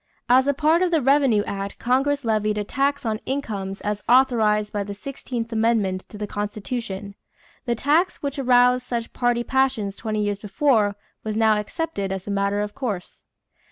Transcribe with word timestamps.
As 0.27 0.47
a 0.47 0.53
part 0.55 0.81
of 0.81 0.89
the 0.89 0.99
revenue 0.99 1.43
act 1.45 1.77
Congress 1.77 2.25
levied 2.25 2.57
a 2.57 2.63
tax 2.63 3.05
on 3.05 3.19
incomes 3.27 3.81
as 3.81 4.01
authorized 4.09 4.73
by 4.73 4.83
the 4.83 4.95
sixteenth 4.95 5.53
amendment 5.53 6.09
to 6.09 6.17
the 6.17 6.25
Constitution. 6.25 7.13
The 7.65 7.75
tax 7.75 8.23
which 8.23 8.39
roused 8.39 8.83
such 8.83 9.13
party 9.13 9.43
passions 9.43 9.95
twenty 9.95 10.23
years 10.23 10.39
before 10.39 10.95
was 11.23 11.37
now 11.37 11.59
accepted 11.59 12.11
as 12.11 12.25
a 12.25 12.31
matter 12.31 12.61
of 12.61 12.73
course. 12.73 13.25